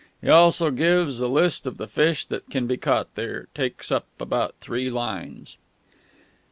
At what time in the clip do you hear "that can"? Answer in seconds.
2.25-2.65